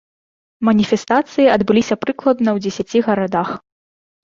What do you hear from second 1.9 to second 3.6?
прыкладна ў дзесяці гарадах.